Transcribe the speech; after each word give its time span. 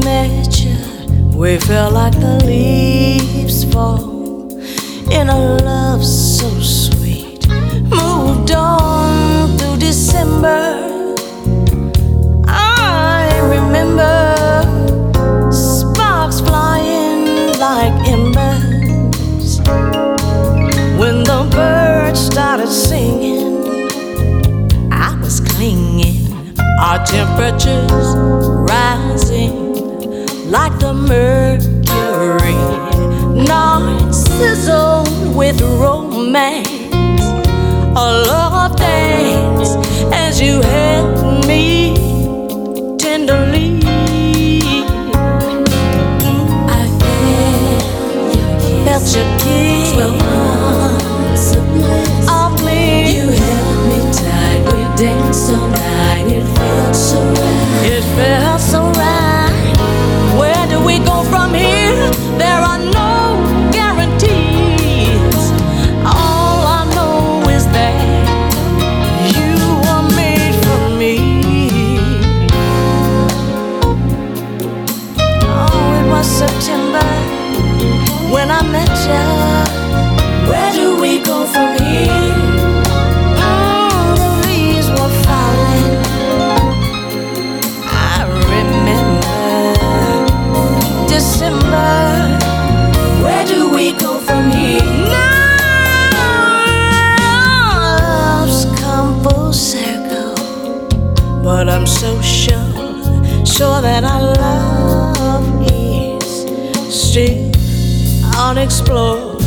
met 0.00 0.60
you. 0.64 0.76
We 1.36 1.58
felt 1.58 1.92
like 1.92 2.14
the 2.14 2.42
leaves 2.44 3.64
fall 3.72 4.58
in 5.10 5.28
a 5.28 5.56
love 5.62 6.04
so 6.04 6.48
sweet. 6.60 7.48
Moved 7.48 8.52
on 8.52 9.58
through 9.58 9.78
December. 9.78 10.60
I 12.46 13.38
remember 13.54 14.14
sparks 15.50 16.40
flying 16.40 17.58
like 17.58 17.94
embers 18.08 19.60
when 20.98 21.24
the 21.24 21.48
birds 21.50 22.20
started 22.20 22.68
singing. 22.68 23.42
I 24.92 25.18
was 25.20 25.40
clinging, 25.40 26.56
our 26.80 27.04
temperatures 27.04 28.51
like 30.52 30.78
the 30.80 30.92
mercury, 30.92 32.54
not 33.42 34.12
sizzled 34.12 35.34
with 35.34 35.58
romance. 35.62 36.68
A 37.96 38.06
love 38.28 38.76
dance 38.76 39.76
as 40.12 40.42
you 40.42 40.60
held 40.60 41.46
me 41.46 41.94
tenderly. 42.98 43.80
I 46.68 46.82
felt 48.84 49.04
your 49.16 49.28
kiss. 49.40 49.92
Twelve 49.94 50.18
months 50.18 51.56
of 51.56 51.64
bliss. 51.72 52.28
Of 52.28 52.50
bliss. 52.58 53.14
You 53.16 53.26
held 53.40 53.78
me 53.88 53.98
tight, 54.12 54.60
we 54.68 54.80
danced 55.02 55.50
all 55.50 55.68
night. 55.68 56.26
It 56.28 56.44
felt 56.56 56.94
so 56.94 57.20
right. 57.24 57.86
It 57.86 58.04
felt 58.16 58.51
sure 103.52 103.82
that 103.82 104.02
our 104.04 104.22
love 104.22 105.62
is 105.70 106.24
still 106.88 107.50
unexplored. 108.38 109.42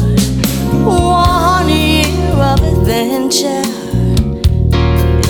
One 0.86 1.68
year 1.70 2.36
of 2.52 2.60
adventure. 2.62 3.64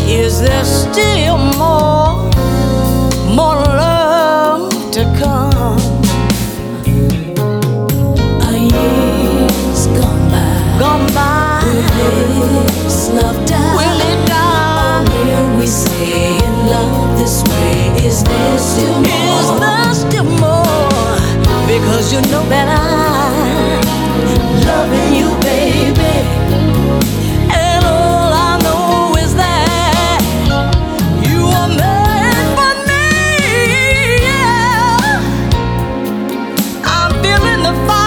Is 0.07 0.41
there 0.41 0.65
still 0.65 1.37
more, 1.57 2.29
more 3.33 3.55
love 3.55 4.71
to 4.91 5.03
come? 5.19 5.79
A 8.43 8.51
year's 8.57 9.87
gone 9.87 10.29
by. 10.31 10.79
Gone 10.79 11.07
by, 11.13 11.61
This 12.83 13.09
love 13.09 13.39
die. 13.47 13.75
will 13.79 14.01
it 14.11 14.27
die? 14.27 15.03
Will 15.25 15.59
we 15.59 15.67
stay 15.67 16.44
Is 18.15 18.23
there 18.23 18.57
still 19.93 20.23
more? 20.23 20.63
Because 21.67 22.13
you 22.13 22.21
know 22.31 22.43
that 22.47 22.67
I'm 22.69 23.81
loving 24.65 25.13
you, 25.19 25.29
baby. 25.41 26.13
And 27.51 27.83
all 27.83 28.31
I 28.31 28.57
know 28.63 29.15
is 29.19 29.35
that 29.35 30.21
you 31.27 31.43
are 31.59 31.67
made 31.67 32.47
for 32.55 32.73
me. 32.87 33.03
Yeah. 34.23 35.19
I'm 36.85 37.11
feeling 37.21 37.61
the 37.67 37.73
fire 37.85 38.04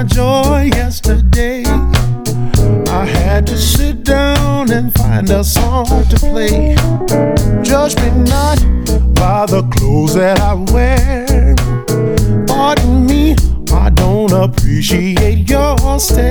my 0.00 0.06
joy 0.06 0.70
yesterday. 0.76 1.62
I 2.88 3.04
had 3.04 3.46
to 3.48 3.56
sit 3.58 4.02
down 4.02 4.72
and 4.72 4.90
find 4.94 5.28
a 5.28 5.44
song 5.44 5.84
to 6.08 6.16
play. 6.16 6.74
Judge 7.62 7.96
me 7.96 8.10
not 8.24 8.58
by 9.14 9.44
the 9.44 9.62
clothes 9.74 10.14
that 10.14 10.40
I 10.40 10.54
wear. 10.72 11.54
Pardon 12.46 13.04
me, 13.04 13.36
I 13.72 13.90
don't 13.90 14.32
appreciate 14.32 15.50
your 15.50 15.76
stare. 15.98 16.29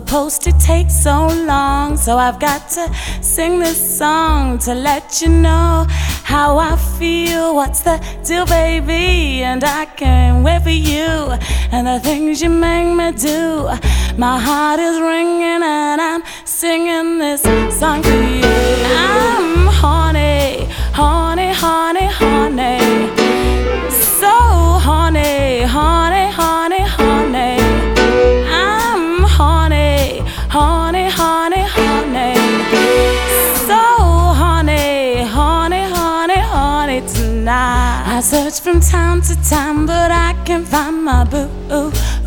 Post. 0.00 0.42
to 0.42 0.52
take 0.52 0.90
so 0.90 1.28
long, 1.28 1.96
so 1.96 2.16
I've 2.16 2.38
got 2.38 2.68
to 2.70 2.92
sing 3.20 3.58
this 3.58 3.98
song 3.98 4.58
to 4.60 4.74
let 4.74 5.20
you 5.20 5.28
know 5.28 5.86
how 6.24 6.58
I 6.58 6.76
feel. 6.98 7.54
What's 7.54 7.80
the 7.80 7.96
deal, 8.24 8.46
baby? 8.46 9.42
And 9.42 9.62
I 9.64 9.84
can't 9.86 10.44
wait 10.44 10.62
for 10.62 10.70
you 10.70 11.36
and 11.72 11.86
the 11.86 12.00
things 12.00 12.40
you 12.42 12.50
make 12.50 12.94
me 12.96 13.12
do. 13.12 13.68
My 14.16 14.38
heart 14.38 14.80
is 14.80 15.00
ringing 15.00 15.62
and 15.62 16.00
I'm 16.00 16.22
singing 16.44 17.18
this 17.18 17.42
song 17.78 18.02
for 18.02 18.22
you. 18.40 18.44
I'm 18.44 19.66
honey, 19.66 20.66
honey, 20.92 21.52
honey, 21.52 22.06
honey. 22.06 22.79
I 38.20 38.22
search 38.22 38.60
from 38.60 38.80
time 38.80 39.22
to 39.22 39.34
time, 39.48 39.86
but 39.86 40.10
I 40.10 40.34
can't 40.44 40.68
find 40.68 41.02
my 41.02 41.24
boo. 41.24 41.48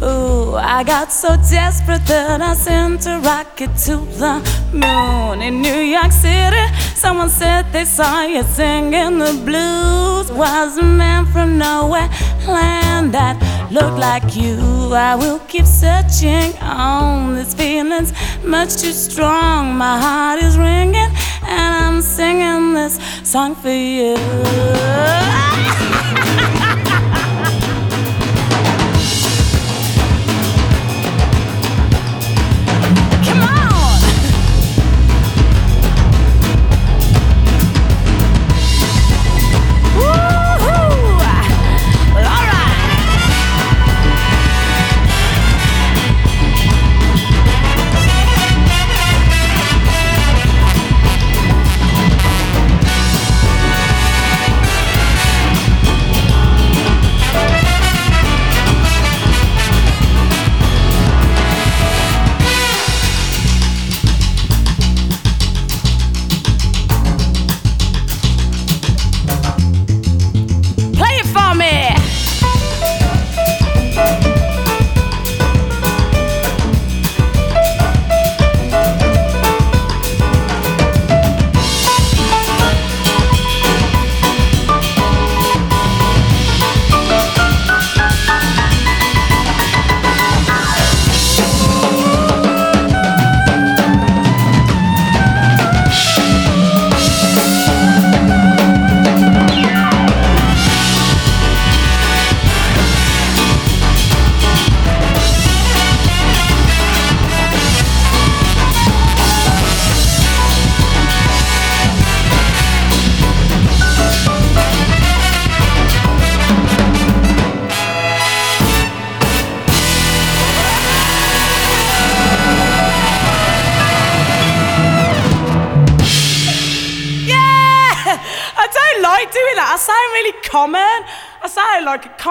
Ooh, 0.01 0.55
I 0.55 0.83
got 0.83 1.11
so 1.11 1.35
desperate 1.37 2.03
that 2.07 2.41
I 2.41 2.55
sent 2.55 3.05
a 3.05 3.19
rocket 3.19 3.77
to 3.85 3.97
the 4.17 4.41
moon 4.73 5.43
in 5.43 5.61
New 5.61 5.81
York 5.95 6.11
City. 6.11 6.65
Someone 6.95 7.29
said 7.29 7.71
they 7.71 7.85
saw 7.85 8.23
you 8.23 8.41
singing 8.41 9.19
the 9.19 9.39
blues. 9.45 10.31
Was 10.31 10.79
a 10.79 10.81
man 10.81 11.27
from 11.27 11.59
nowhere 11.59 12.09
land 12.47 13.13
that 13.13 13.37
looked 13.71 13.99
like 13.99 14.35
you. 14.35 14.57
I 14.95 15.13
will 15.13 15.41
keep 15.47 15.67
searching 15.67 16.57
on. 16.57 17.35
This 17.35 17.53
feeling's 17.53 18.13
much 18.43 18.81
too 18.81 18.93
strong. 18.93 19.77
My 19.77 19.99
heart 19.99 20.41
is 20.41 20.57
ringing, 20.57 21.11
and 21.43 21.75
I'm 21.85 22.01
singing 22.01 22.73
this 22.73 22.97
song 23.23 23.53
for 23.53 23.69
you. 23.69 24.17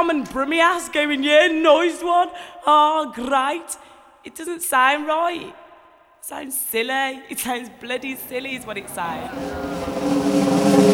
Common 0.02 0.24
brummy 0.24 0.58
ass 0.58 0.88
going, 0.88 1.22
yeah, 1.22 1.46
noise 1.46 2.02
one. 2.02 2.28
Oh, 2.66 3.12
great. 3.14 3.76
It 4.24 4.34
doesn't 4.34 4.62
sound 4.62 5.06
right. 5.06 5.46
It 5.46 5.54
sounds 6.22 6.60
silly. 6.60 7.22
It 7.30 7.38
sounds 7.38 7.70
bloody 7.80 8.16
silly, 8.16 8.56
is 8.56 8.66
what 8.66 8.78
it 8.78 8.90
sounds. 8.90 10.91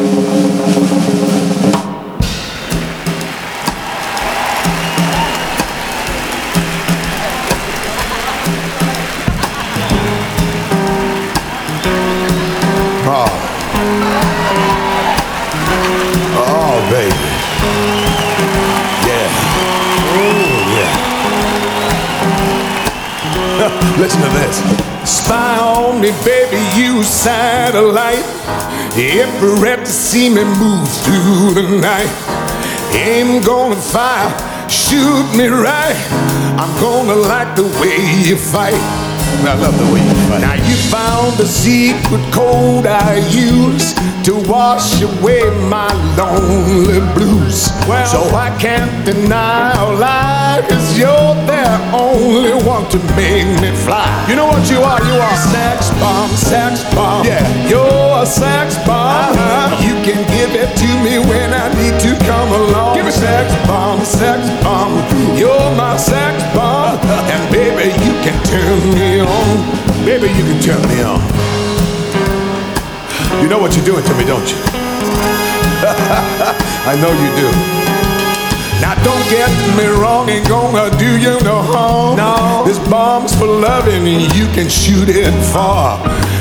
Satellite. 27.89 28.23
Every 28.97 29.61
rep 29.61 29.79
to 29.79 29.91
see 29.91 30.29
me 30.29 30.43
move 30.43 30.87
through 31.03 31.53
the 31.53 31.79
night. 31.81 32.09
Aim 32.95 33.41
gonna 33.43 33.75
fire, 33.75 34.29
shoot 34.69 35.25
me 35.35 35.47
right. 35.47 35.95
I'm 36.57 36.81
gonna 36.81 37.15
like 37.15 37.55
the 37.55 37.63
way 37.81 38.27
you 38.27 38.35
fight. 38.35 38.73
I 39.41 39.55
love 39.55 39.77
the 39.77 39.93
way 39.93 40.01
you 40.01 40.29
fight. 40.29 40.41
Now 40.41 40.53
you 40.53 40.75
found 40.89 41.37
the 41.37 41.45
secret 41.45 42.33
code 42.33 42.85
I 42.85 43.17
use 43.29 43.93
to 44.25 44.35
wash 44.49 45.01
away 45.01 45.43
my 45.69 45.91
lonely 46.17 46.99
blues. 47.13 47.69
Well- 47.89 48.05
so 48.05 48.21
I 48.35 48.49
can't 48.59 49.03
deny 49.03 49.73
lie, 49.99 50.61
cause 50.69 50.97
you're 50.97 51.33
the 51.49 51.65
only 51.91 52.53
one 52.63 52.85
to 52.93 52.99
make 53.17 53.49
me 53.61 53.71
fly. 53.85 54.05
You 54.29 54.35
know 54.35 54.45
what 54.45 54.69
you 54.69 54.79
are? 54.81 55.01
You 55.03 55.15
are 55.19 55.37
Sex 55.49 55.89
bomb, 56.01 56.29
sex 56.29 56.83
bomb. 56.93 57.25
Yeah. 57.25 57.41
You're 57.67 58.21
a 58.21 58.25
sex 58.25 58.77
bomb. 58.85 59.33
Uh-huh. 59.33 59.85
You 59.87 59.95
can 60.05 60.21
give 60.35 60.51
it 60.53 60.69
to 60.81 60.89
me 61.05 61.17
when 61.17 61.49
I 61.53 61.65
need 61.81 61.99
to 62.05 62.11
come 62.29 62.49
along. 62.61 62.95
Give 62.97 63.07
it 63.07 63.11
to 63.11 63.19
sex 63.25 63.47
bomb, 63.67 64.05
sex 64.05 64.41
bomb. 64.63 64.93
You're 65.35 65.71
my 65.75 65.97
sex 65.97 66.43
bomb. 66.53 66.99
and 67.33 67.43
baby, 67.51 67.89
you 68.05 68.13
can 68.21 68.37
turn 68.45 68.79
me 68.93 69.19
on. 69.21 70.05
Baby, 70.05 70.27
you 70.37 70.43
can 70.49 70.59
turn 70.61 70.81
me 70.91 71.01
on. 71.01 71.21
You 73.41 73.47
know 73.47 73.57
what 73.57 73.75
you're 73.75 73.85
doing 73.85 74.03
to 74.03 74.13
me, 74.15 74.25
don't 74.25 74.47
you? 74.51 74.57
I 76.91 76.95
know 77.01 77.11
you 77.11 77.29
do. 77.41 77.78
Now 78.81 78.95
don't 79.03 79.25
get 79.29 79.49
me 79.77 79.85
wrong, 79.99 80.29
ain't 80.29 80.47
gonna 80.47 80.89
do 80.97 81.19
you 81.19 81.39
no 81.41 81.61
harm. 81.61 82.17
No. 82.17 82.63
This 82.65 82.79
bomb's 82.89 83.35
for 83.35 83.47
loving, 83.47 84.07
and 84.07 84.33
you 84.35 84.47
can 84.55 84.69
shoot 84.69 85.09
it 85.09 85.33
far. 85.51 85.99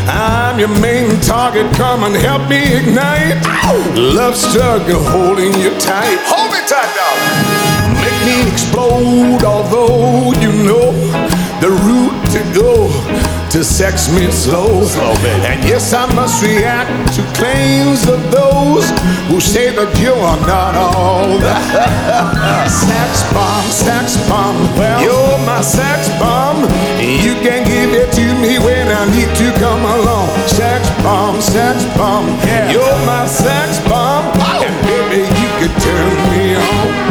I'm 0.08 0.58
your 0.58 0.74
main 0.80 1.20
target, 1.20 1.70
come 1.74 2.04
and 2.04 2.14
help 2.14 2.48
me 2.48 2.62
ignite. 2.78 3.44
Love 3.94 4.36
struggle 4.36 5.02
holding 5.04 5.52
you 5.60 5.70
tight. 5.78 6.18
Hold 6.30 6.52
me 6.52 6.60
tight, 6.66 6.90
dog. 6.96 7.18
Make 8.00 8.20
me 8.24 8.50
explode, 8.50 9.44
although 9.44 10.32
you 10.40 10.52
know 10.64 10.92
the 11.60 11.70
route 11.84 12.18
to 12.32 12.40
go 12.54 12.88
to 13.50 13.64
sex 13.64 14.08
me 14.12 14.30
slow. 14.30 14.84
Slow, 14.84 15.14
baby. 15.16 15.46
And 15.46 15.64
yes, 15.64 15.92
I 15.92 16.06
must 16.14 16.42
react 16.42 17.07
claims 17.38 18.02
of 18.08 18.18
those 18.30 18.84
who 19.30 19.38
say 19.40 19.70
that 19.74 19.90
you 20.02 20.12
are 20.12 20.40
not 20.46 20.74
all 20.74 21.38
that. 21.46 22.66
sex 22.66 23.22
bomb, 23.32 23.66
sex 23.70 24.16
bomb. 24.28 24.56
Well- 24.78 25.02
you're 25.02 25.38
my 25.46 25.60
sex 25.62 26.08
bomb. 26.18 26.66
You 26.98 27.34
can 27.44 27.62
give 27.66 27.90
it 27.94 28.10
to 28.18 28.26
me 28.42 28.58
when 28.58 28.86
I 28.90 29.04
need 29.14 29.30
to 29.38 29.48
come 29.62 29.82
along. 29.86 30.28
Sex 30.48 30.82
bomb, 31.02 31.40
sex 31.40 31.84
bomb. 31.96 32.26
Yeah. 32.44 32.70
You're 32.74 32.98
my 33.06 33.26
sex 33.26 33.78
bomb. 33.88 34.24
And 34.66 34.74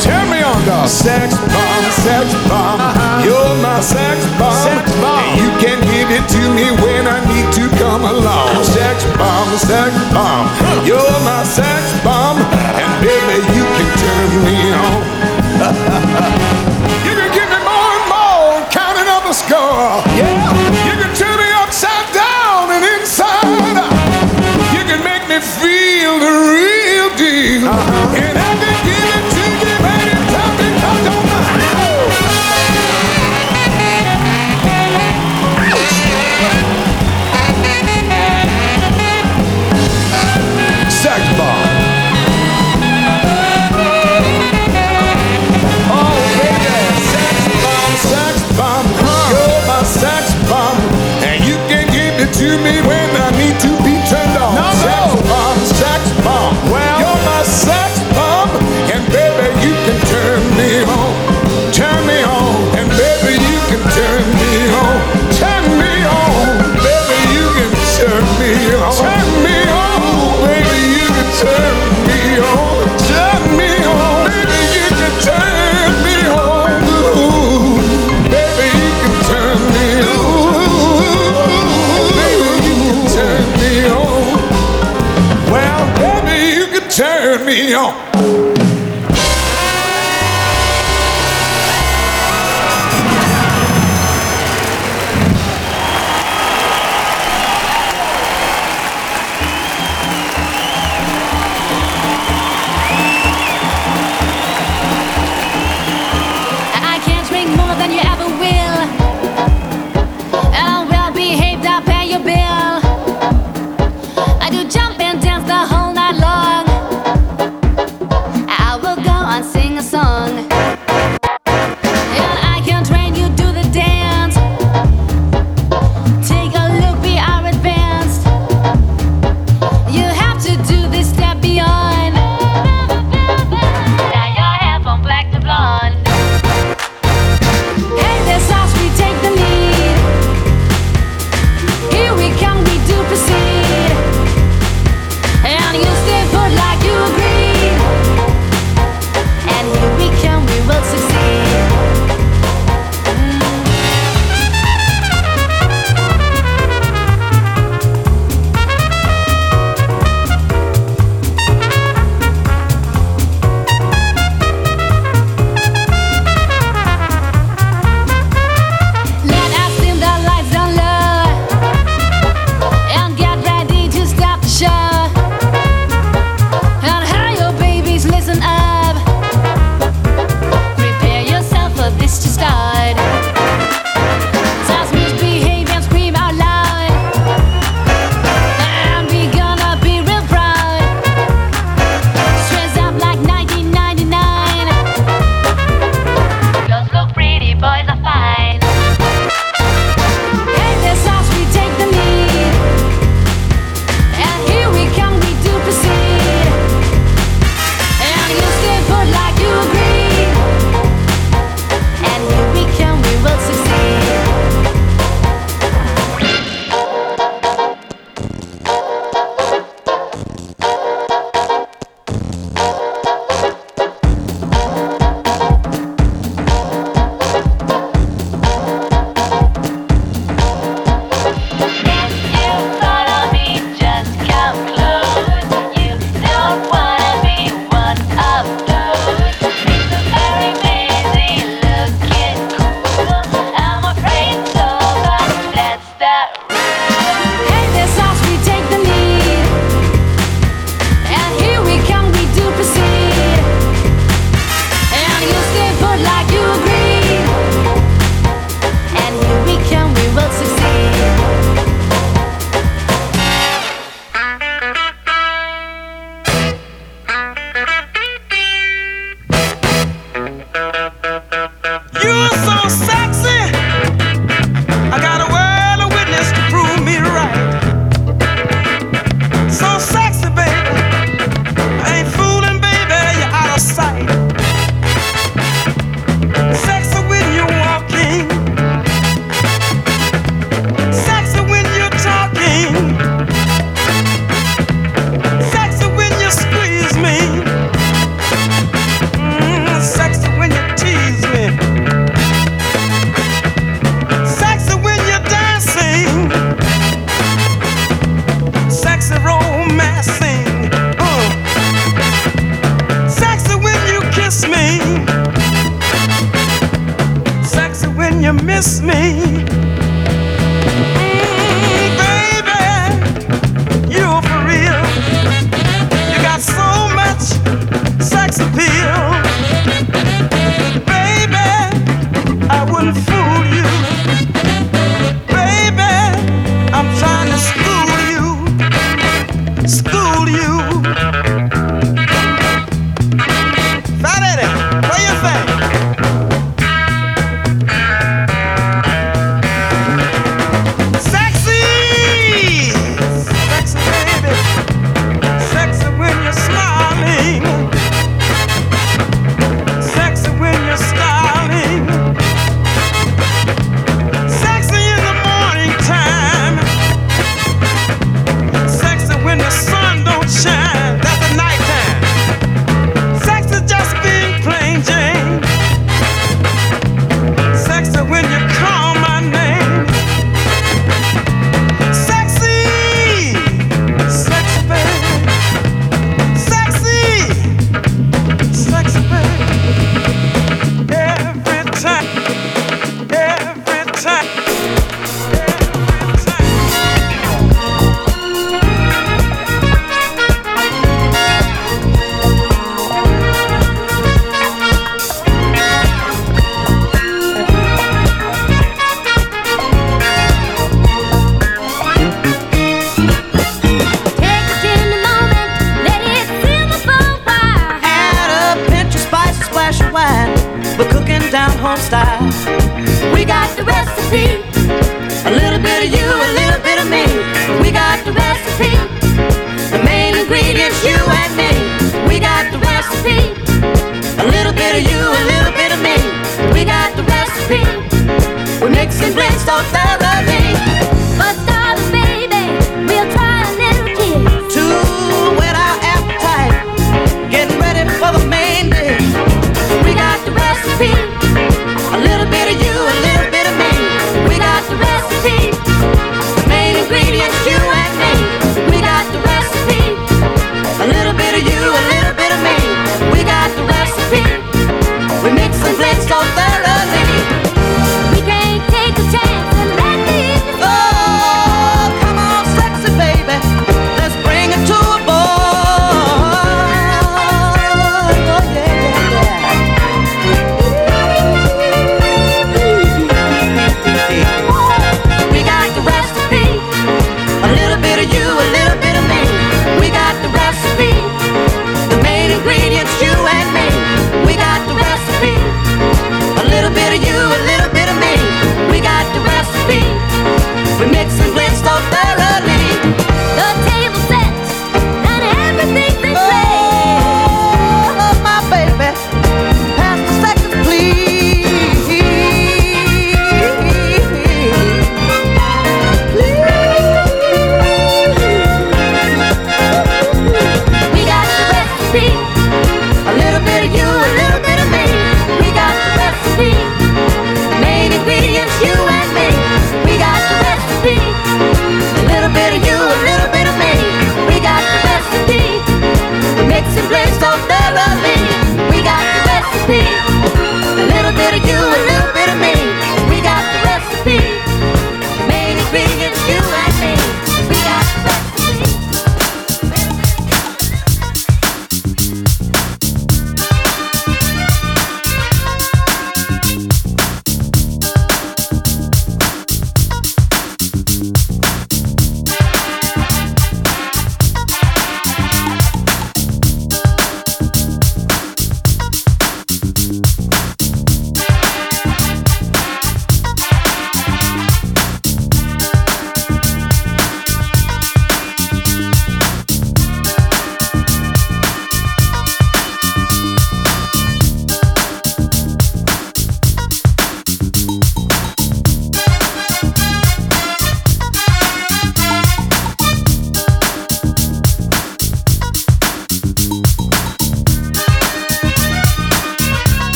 Turn 0.00 0.30
me 0.32 0.40
on, 0.40 0.56
dog. 0.64 0.88
Sex 0.88 1.36
bomb, 1.36 1.84
sex 2.00 2.24
bomb. 2.48 2.80
You're 3.20 3.54
my 3.60 3.80
sex 3.84 4.16
bomb. 4.40 4.48
Uh-huh. 4.48 4.64
Sex 4.64 4.84
bomb. 4.96 5.20
And 5.20 5.32
you 5.36 5.50
can 5.60 5.78
give 5.92 6.08
it 6.08 6.24
to 6.24 6.42
me 6.56 6.72
when 6.80 7.04
I 7.04 7.20
need 7.28 7.48
to 7.60 7.68
come 7.76 8.08
along. 8.08 8.64
Sex 8.64 9.04
bomb, 9.20 9.50
sex 9.60 9.92
bomb. 10.16 10.48
You're 10.88 11.20
my 11.28 11.44
sex 11.44 11.84
bomb. 12.00 12.40
And 12.40 12.92
baby, 13.04 13.44
you 13.52 13.64
can 13.76 13.90
turn 14.00 14.30
me 14.48 14.58
on. 14.72 14.98
you 17.04 17.12
can 17.20 17.30
give 17.36 17.48
me 17.52 17.60
more 17.60 17.92
and 18.00 18.06
more, 18.08 18.64
counting 18.72 19.04
up 19.04 19.28
the 19.28 19.36
score. 19.36 20.00
Yeah. 20.16 20.32
You 20.88 20.96
can 20.96 21.12
turn 21.12 21.36
me 21.36 21.48
upside 21.60 22.08
down 22.16 22.72
and 22.72 22.84
inside. 22.96 23.84
You 24.72 24.82
can 24.88 25.04
make 25.04 25.28
me 25.28 25.44
feel 25.44 26.16
the 26.24 26.32
real 26.56 27.08
deal. 27.20 27.68
And 27.68 28.32
I 28.40 28.50
can 28.64 28.99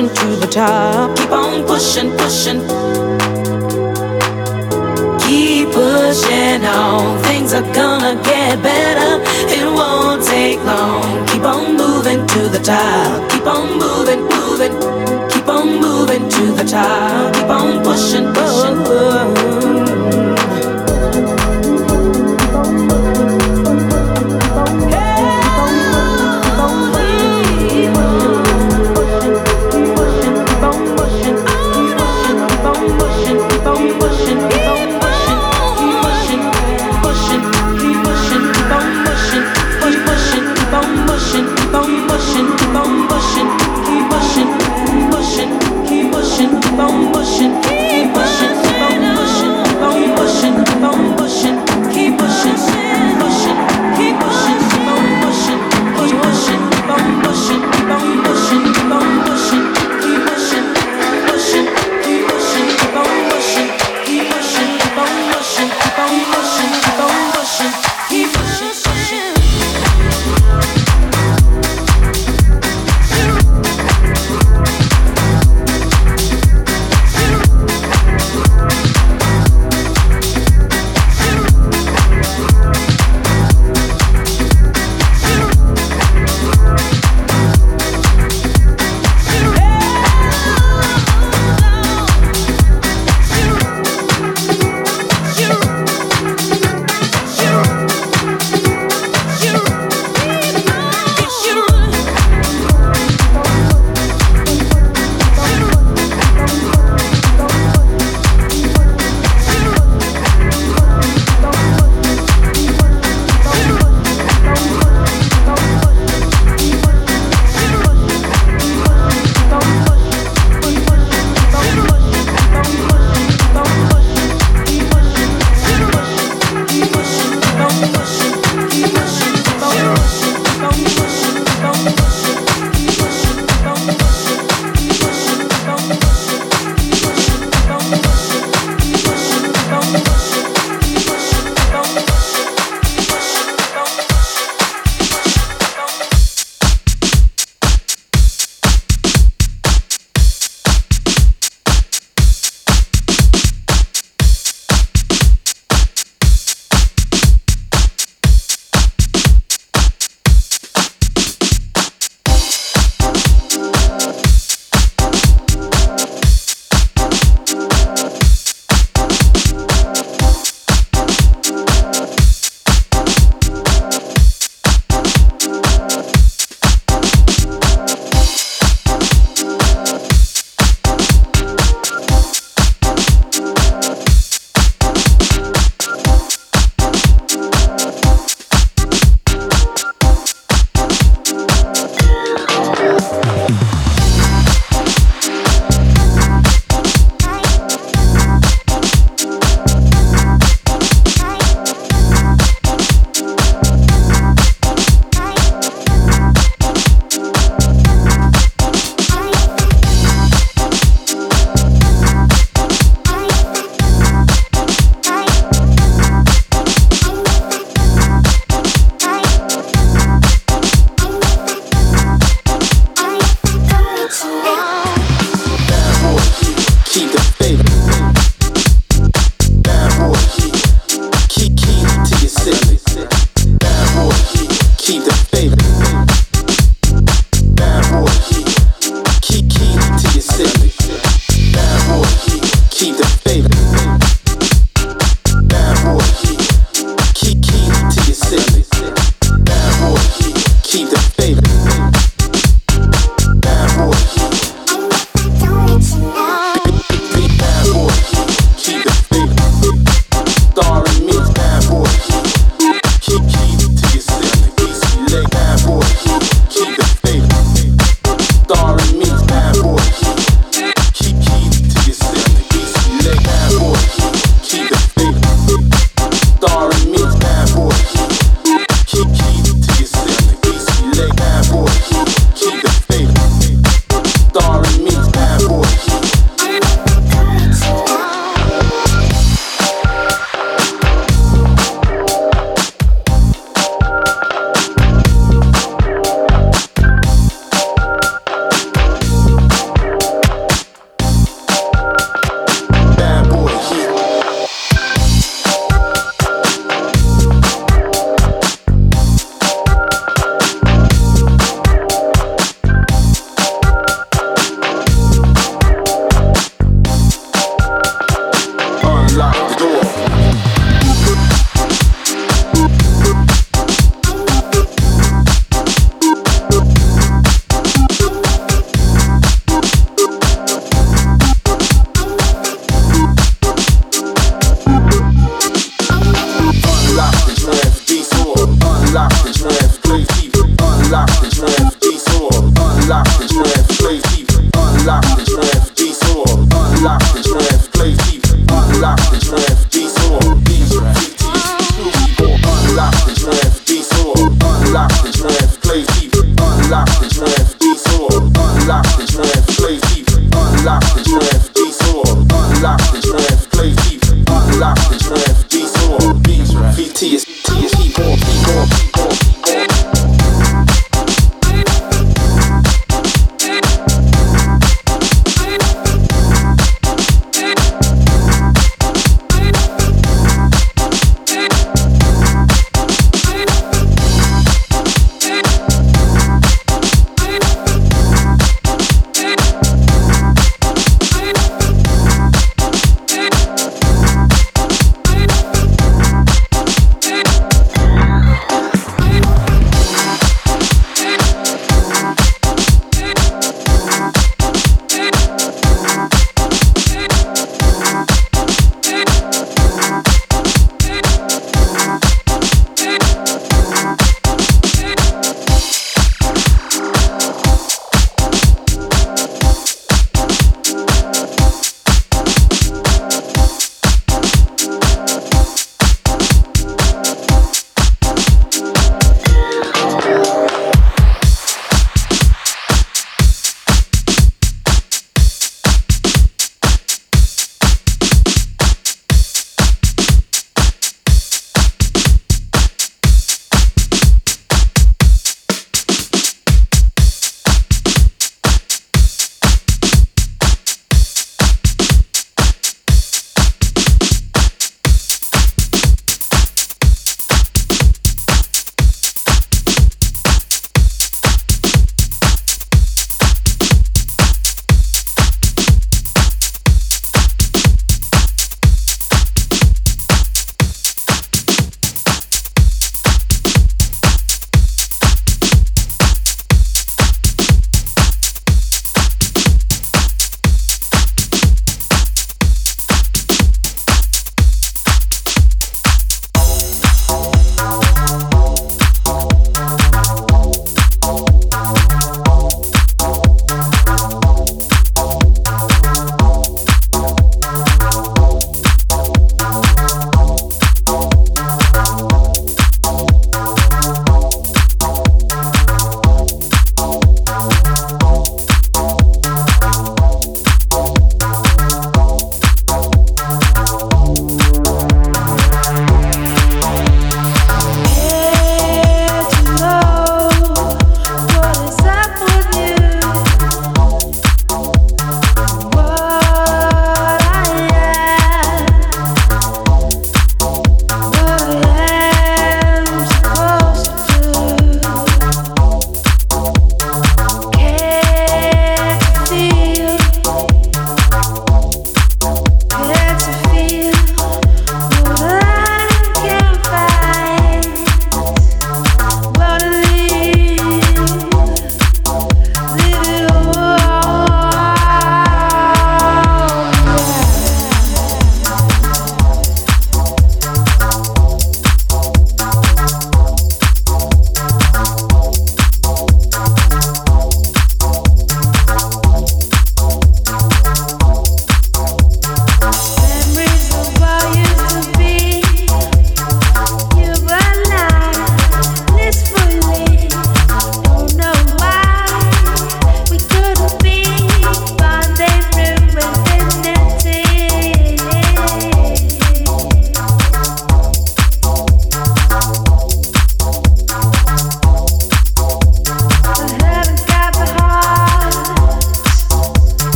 pushing 0.00 0.14
to 0.14 0.36
the 0.36 0.46
top. 0.46 1.16
Keep 1.16 1.30
on 1.30 1.66
pushing, 1.66 2.10
pushing. 2.16 2.60
Keep 5.20 5.72
pushing 5.72 6.64
on. 6.64 7.22
Things 7.24 7.52
are 7.52 7.74
gonna 7.74 8.20
get 8.22 8.62
better. 8.62 9.22
It 9.48 9.66
won't 9.66 10.24
take 10.24 10.62
long. 10.64 11.26
Keep 11.26 11.42
on 11.42 11.76
moving 11.76 12.26
to 12.26 12.48
the 12.48 12.60
top. 12.60 13.30
Keep 13.30 13.46
on 13.46 13.78
moving, 13.78 14.22
moving. 14.22 14.72
Keep 15.30 15.48
on 15.48 15.80
moving 15.80 16.28
to 16.28 16.52
the 16.52 16.64
top. 16.64 17.34
Keep 17.34 17.48
on 17.48 17.82
pushing, 17.82 18.26
pushing. 18.32 18.76
Oh, 18.76 18.86
oh, 18.86 19.34
oh. 19.36 19.49
Keep 42.30 42.76
on 42.76 43.08
pushing, 43.08 43.50
keep 43.86 44.04
pushing, 44.10 44.50
keep 44.86 45.10
on 45.10 45.10
pushing, 45.10 45.50
keep 45.88 47.12
pushing. 47.12 47.79